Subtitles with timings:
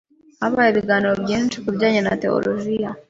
[0.41, 2.89] habaye ibiganiro byinshi ku bijyanye na tewolojiya